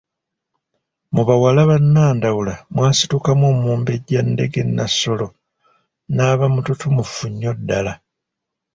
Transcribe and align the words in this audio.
Mu 1.13 1.21
bawala 1.27 1.61
ba 1.69 1.77
Ndawula 2.15 2.53
mwasitukamu 2.73 3.43
Omumbejja 3.53 4.21
Ndege 4.31 4.61
Nassolo, 4.75 5.27
n'aba 6.15 6.45
mututumufu 6.53 7.25
nnyo 7.31 7.51
ddala. 7.59 7.93